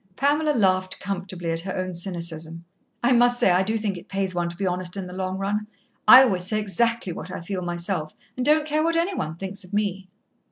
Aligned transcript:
Pamela 0.15 0.53
laughed 0.57 0.99
comfortably 0.99 1.51
at 1.51 1.59
her 1.61 1.75
own 1.75 1.93
cynicism. 1.93 2.65
"I 3.03 3.11
must 3.11 3.39
say 3.39 3.51
I 3.51 3.61
do 3.61 3.77
think 3.77 3.97
it 3.99 4.07
pays 4.07 4.33
one 4.33 4.49
to 4.49 4.55
be 4.57 4.65
honest 4.65 4.97
in 4.97 5.05
the 5.05 5.13
long 5.13 5.37
run. 5.37 5.67
I 6.07 6.23
always 6.23 6.47
say 6.47 6.59
exactly 6.59 7.13
what 7.13 7.29
I 7.29 7.39
feel 7.39 7.61
myself, 7.61 8.15
and 8.35 8.43
don't 8.43 8.65
care 8.65 8.83
what 8.83 8.95
any 8.95 9.13
one 9.13 9.35
thinks 9.35 9.63
of 9.63 9.75
me." 9.75 10.09